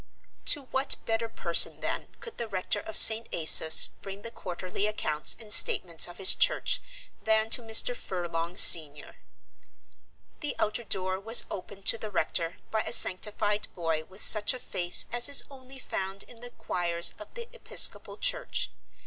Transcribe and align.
To 0.45 0.63
what 0.63 0.95
better 1.05 1.29
person, 1.29 1.79
then, 1.81 2.07
could 2.21 2.39
the 2.39 2.47
rector 2.47 2.79
of 2.79 2.97
St. 2.97 3.29
Asaph's 3.31 3.85
bring 3.85 4.23
the 4.23 4.31
quarterly 4.31 4.87
accounts 4.87 5.37
and 5.39 5.53
statements 5.53 6.07
of 6.07 6.17
his 6.17 6.33
church 6.33 6.81
than 7.23 7.51
to 7.51 7.61
Mr. 7.61 7.95
Furlong 7.95 8.57
senior. 8.57 9.17
The 10.39 10.55
outer 10.57 10.83
door 10.85 11.19
was 11.19 11.45
opened 11.51 11.85
to 11.85 11.99
the 11.99 12.09
rector 12.09 12.57
by 12.71 12.81
a 12.81 12.93
sanctified 12.93 13.67
boy 13.75 14.05
with 14.05 14.21
such 14.21 14.55
a 14.55 14.59
face 14.59 15.05
as 15.11 15.29
is 15.29 15.43
only 15.51 15.77
found 15.77 16.23
in 16.23 16.39
the 16.39 16.49
choirs 16.49 17.13
of 17.19 17.31
the 17.35 17.47
episcopal 17.53 18.17
church. 18.17 18.71